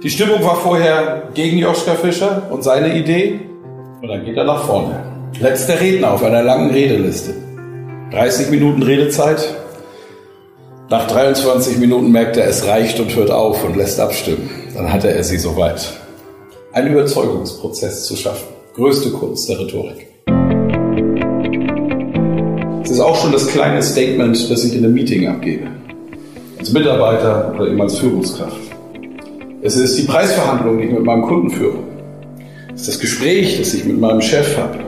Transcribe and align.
Die 0.00 0.10
Stimmung 0.10 0.44
war 0.44 0.54
vorher 0.54 1.24
gegen 1.34 1.58
Joschka 1.58 1.96
Fischer 1.96 2.42
und 2.50 2.62
seine 2.62 2.96
Idee. 2.96 3.40
Und 4.00 4.06
dann 4.06 4.24
geht 4.24 4.36
er 4.36 4.44
nach 4.44 4.62
vorne. 4.64 5.02
Letzter 5.40 5.80
Redner 5.80 6.12
auf 6.12 6.22
einer 6.22 6.44
langen 6.44 6.70
Redeliste. 6.70 7.34
30 8.12 8.50
Minuten 8.50 8.84
Redezeit. 8.84 9.56
Nach 10.88 11.08
23 11.08 11.78
Minuten 11.78 12.12
merkt 12.12 12.36
er, 12.36 12.46
es 12.46 12.64
reicht 12.64 13.00
und 13.00 13.14
hört 13.16 13.32
auf 13.32 13.64
und 13.64 13.76
lässt 13.76 13.98
abstimmen. 13.98 14.48
Dann 14.76 14.92
hatte 14.92 15.12
er 15.12 15.24
sie 15.24 15.36
soweit. 15.36 15.92
Einen 16.72 16.92
Überzeugungsprozess 16.92 18.04
zu 18.04 18.14
schaffen. 18.14 18.46
Größte 18.76 19.10
Kunst 19.10 19.48
der 19.48 19.58
Rhetorik. 19.58 20.06
Es 22.84 22.90
ist 22.92 23.00
auch 23.00 23.16
schon 23.16 23.32
das 23.32 23.48
kleine 23.48 23.82
Statement, 23.82 24.48
das 24.48 24.62
ich 24.62 24.76
in 24.76 24.84
einem 24.84 24.94
Meeting 24.94 25.26
abgebe. 25.26 25.66
Als 26.56 26.70
Mitarbeiter 26.70 27.52
oder 27.56 27.66
eben 27.66 27.82
als 27.82 27.98
Führungskraft. 27.98 28.67
Es 29.60 29.76
ist 29.76 29.98
die 29.98 30.02
Preisverhandlung, 30.02 30.78
die 30.78 30.84
ich 30.84 30.92
mit 30.92 31.02
meinem 31.02 31.22
Kunden 31.22 31.50
führe. 31.50 31.78
Es 32.74 32.82
ist 32.82 32.88
das 32.90 32.98
Gespräch, 33.00 33.58
das 33.58 33.74
ich 33.74 33.84
mit 33.84 33.98
meinem 33.98 34.20
Chef 34.20 34.56
habe, 34.56 34.78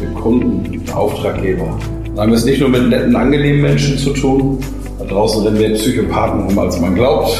mit 0.00 0.10
dem 0.10 0.14
Kunden, 0.16 0.62
mit 0.62 0.88
dem 0.88 0.94
Auftraggeber. 0.94 1.78
Dann 2.06 2.18
haben 2.18 2.30
wir 2.30 2.38
es 2.38 2.44
nicht 2.44 2.60
nur 2.60 2.70
mit 2.70 2.88
netten, 2.88 3.14
angenehmen 3.14 3.62
Menschen 3.62 3.96
zu 3.96 4.10
tun. 4.10 4.58
Da 4.98 5.04
draußen 5.04 5.44
rennen 5.44 5.58
mehr 5.58 5.70
Psychopathen 5.74 6.40
rum, 6.40 6.58
als 6.58 6.80
man 6.80 6.96
glaubt. 6.96 7.38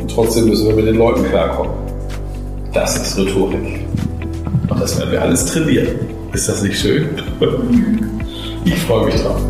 Und 0.00 0.08
trotzdem 0.08 0.48
müssen 0.48 0.68
wir 0.68 0.76
mit 0.76 0.86
den 0.86 0.98
Leuten 0.98 1.24
klarkommen. 1.24 1.72
Das 2.72 2.94
ist 2.94 3.18
Rhetorik. 3.18 3.80
Und 4.68 4.80
das 4.80 4.96
werden 5.00 5.10
wir 5.10 5.20
alles 5.20 5.46
trainieren. 5.46 5.88
Ist 6.32 6.48
das 6.48 6.62
nicht 6.62 6.78
schön? 6.78 7.08
Ich 8.62 8.78
freue 8.80 9.06
mich 9.06 9.14
drauf. 9.14 9.40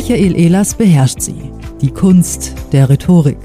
Michael 0.00 0.34
Ehlers 0.34 0.76
beherrscht 0.76 1.20
sie. 1.20 1.52
Die 1.82 1.90
Kunst 1.90 2.54
der 2.72 2.88
Rhetorik. 2.88 3.36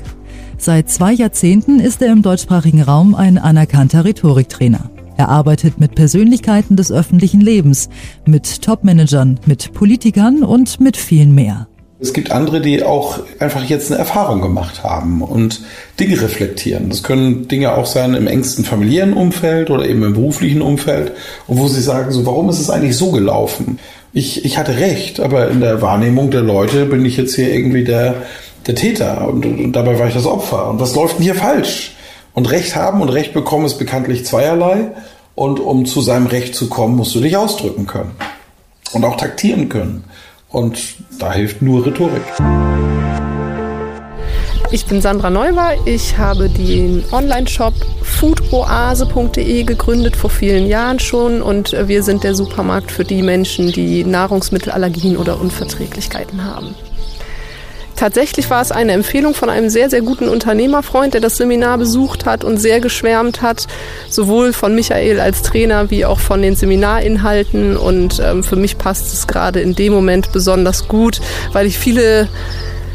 Seit 0.58 0.90
zwei 0.90 1.12
Jahrzehnten 1.12 1.82
ist 1.82 2.02
er 2.02 2.14
im 2.14 2.22
deutschsprachigen 2.22 2.82
Raum 2.82 3.14
ein 3.14 3.38
anerkannter 3.38 4.06
Rhetoriktrainer. 4.06 4.90
Er 5.18 5.28
arbeitet 5.28 5.82
mit 5.82 5.96
Persönlichkeiten 5.96 6.78
des 6.78 6.94
öffentlichen 6.94 7.42
Lebens, 7.42 7.90
mit 8.26 8.62
Topmanagern, 8.62 9.38
mit 9.46 9.74
Politikern 9.74 10.44
und 10.44 10.80
mit 10.80 10.96
vielen 10.96 11.36
mehr. 11.36 11.68
Es 11.98 12.12
gibt 12.12 12.32
andere, 12.32 12.60
die 12.60 12.84
auch 12.84 13.20
einfach 13.40 13.64
jetzt 13.64 13.90
eine 13.90 14.00
Erfahrung 14.00 14.42
gemacht 14.42 14.84
haben 14.84 15.22
und 15.22 15.62
Dinge 15.98 16.22
reflektieren. 16.22 16.90
Das 16.90 17.04
können 17.04 17.48
Dinge 17.48 17.74
auch 17.74 17.86
sein 17.86 18.16
im 18.16 18.28
engsten 18.28 18.66
familiären 18.66 19.14
Umfeld 19.14 19.70
oder 19.70 19.88
eben 19.88 20.04
im 20.04 20.14
beruflichen 20.14 20.62
Umfeld 20.62 21.14
wo 21.48 21.68
sie 21.68 21.82
sagen, 21.82 22.12
so, 22.12 22.26
warum 22.26 22.50
ist 22.50 22.60
es 22.60 22.70
eigentlich 22.70 22.98
so 22.98 23.12
gelaufen? 23.12 23.80
Ich, 24.12 24.44
ich 24.44 24.58
hatte 24.58 24.78
recht, 24.78 25.22
aber 25.22 25.50
in 25.50 25.62
der 25.62 25.82
Wahrnehmung 25.82 26.32
der 26.32 26.42
Leute 26.42 26.86
bin 26.86 27.06
ich 27.06 27.16
jetzt 27.16 27.36
hier 27.36 27.54
irgendwie 27.54 27.86
der, 27.86 28.16
der 28.68 28.76
Täter 28.76 29.28
und, 29.28 29.46
und 29.46 29.72
dabei 29.74 29.98
war 29.98 30.08
ich 30.08 30.14
das 30.14 30.26
Opfer. 30.26 30.70
Und 30.70 30.82
was 30.82 30.96
läuft 30.96 31.18
denn 31.18 31.24
hier 31.24 31.36
falsch? 31.36 31.96
Und 32.34 32.52
Recht 32.52 32.76
haben 32.76 33.02
und 33.02 33.10
Recht 33.10 33.34
bekommen 33.34 33.66
ist 33.66 33.80
bekanntlich 33.80 34.26
zweierlei. 34.26 34.92
Und 35.34 35.60
um 35.60 35.86
zu 35.86 36.02
seinem 36.02 36.28
Recht 36.28 36.56
zu 36.56 36.68
kommen, 36.70 36.96
musst 36.96 37.16
du 37.16 37.20
dich 37.22 37.36
ausdrücken 37.38 37.88
können. 37.88 38.12
Und 38.92 39.04
auch 39.04 39.18
taktieren 39.18 39.70
können. 39.70 40.04
Und 40.56 40.96
da 41.20 41.34
hilft 41.34 41.62
nur 41.62 41.86
Rhetorik. 41.86 42.22
Ich 44.72 44.86
bin 44.86 45.02
Sandra 45.02 45.30
Neuber. 45.30 45.74
Ich 45.84 46.18
habe 46.18 46.48
den 46.48 47.04
Online-Shop 47.12 47.74
foodoase.de 48.02 49.64
gegründet 49.64 50.16
vor 50.16 50.30
vielen 50.30 50.68
Jahren 50.68 51.00
schon 51.00 51.42
und 51.42 51.74
wir 51.74 52.04
sind 52.04 52.24
der 52.24 52.36
Supermarkt 52.36 52.90
für 52.90 53.04
die 53.04 53.22
Menschen, 53.22 53.74
die 53.74 54.06
Nahrungsmittelallergien 54.06 55.18
oder 55.18 55.42
Unverträglichkeiten 55.42 56.42
haben. 56.46 56.74
Tatsächlich 57.96 58.50
war 58.50 58.62
es 58.62 58.72
eine 58.72 58.92
Empfehlung 58.92 59.34
von 59.34 59.50
einem 59.50 59.70
sehr, 59.70 59.90
sehr 59.90 60.02
guten 60.02 60.28
Unternehmerfreund, 60.28 61.14
der 61.14 61.22
das 61.22 61.38
Seminar 61.38 61.78
besucht 61.78 62.26
hat 62.26 62.44
und 62.44 62.58
sehr 62.58 62.82
geschwärmt 62.82 63.42
hat, 63.42 63.68
sowohl 64.10 64.52
von 64.52 64.76
Michael 64.76 65.20
als 65.20 65.42
Trainer 65.44 65.90
wie 65.90 66.06
auch 66.06 66.20
von 66.20 66.42
den 66.42 66.56
Seminarinhalten. 66.56 67.78
Und 67.78 68.22
ähm, 68.24 68.44
für 68.44 68.58
mich 68.58 68.78
passt 68.78 69.14
es 69.14 69.28
gerade 69.28 69.62
in 69.62 69.76
dem 69.76 69.94
Moment 69.94 70.32
besonders 70.32 70.88
gut, 70.88 71.22
weil 71.54 71.66
ich 71.68 71.78
viele 71.78 72.28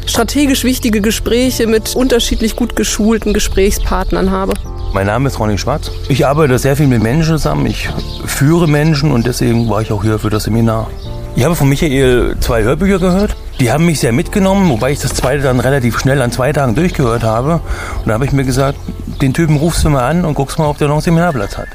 strategisch 0.05 0.63
wichtige 0.63 1.01
Gespräche 1.01 1.67
mit 1.67 1.95
unterschiedlich 1.95 2.55
gut 2.55 2.75
geschulten 2.75 3.33
Gesprächspartnern 3.33 4.31
habe. 4.31 4.53
Mein 4.93 5.07
Name 5.07 5.29
ist 5.29 5.39
Ronny 5.39 5.57
Schwarz. 5.57 5.89
Ich 6.09 6.25
arbeite 6.25 6.59
sehr 6.59 6.75
viel 6.75 6.87
mit 6.87 7.01
Menschen 7.01 7.37
zusammen. 7.37 7.65
Ich 7.65 7.89
führe 8.25 8.67
Menschen 8.67 9.11
und 9.11 9.25
deswegen 9.25 9.69
war 9.69 9.81
ich 9.81 9.91
auch 9.91 10.03
hier 10.03 10.19
für 10.19 10.29
das 10.29 10.43
Seminar. 10.43 10.89
Ich 11.35 11.45
habe 11.45 11.55
von 11.55 11.69
Michael 11.69 12.35
zwei 12.39 12.63
Hörbücher 12.63 12.99
gehört. 12.99 13.35
Die 13.59 13.71
haben 13.71 13.85
mich 13.85 13.99
sehr 13.99 14.11
mitgenommen, 14.11 14.69
wobei 14.69 14.91
ich 14.91 14.99
das 14.99 15.13
zweite 15.13 15.43
dann 15.43 15.59
relativ 15.59 15.97
schnell 15.97 16.21
an 16.21 16.31
zwei 16.31 16.51
Tagen 16.51 16.75
durchgehört 16.75 17.23
habe. 17.23 17.61
Und 17.99 18.07
da 18.07 18.13
habe 18.13 18.25
ich 18.25 18.31
mir 18.31 18.43
gesagt, 18.43 18.77
den 19.21 19.33
Typen 19.33 19.57
rufst 19.57 19.83
du 19.83 19.89
mal 19.89 20.07
an 20.07 20.25
und 20.25 20.33
guckst 20.33 20.59
mal, 20.59 20.67
ob 20.67 20.77
der 20.77 20.87
noch 20.87 20.95
einen 20.95 21.01
Seminarplatz 21.01 21.57
hat. 21.57 21.67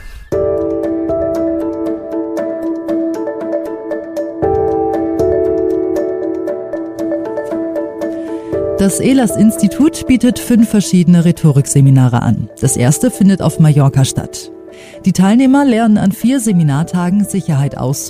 Das 8.78 9.00
ELAS-Institut 9.00 10.06
bietet 10.06 10.38
fünf 10.38 10.69
verschiedene 10.69 11.25
Rhetorikseminare 11.25 12.23
an. 12.23 12.50
Das 12.61 12.77
erste 12.77 13.11
findet 13.11 13.41
auf 13.43 13.59
Mallorca 13.59 14.05
statt. 14.05 14.53
Die 15.05 15.12
Teilnehmer 15.12 15.65
lernen 15.65 15.99
an 15.99 16.12
vier 16.12 16.41
Seminartagen 16.41 17.25
Sicherheit 17.25 17.77
auszustrahlen 17.77 18.05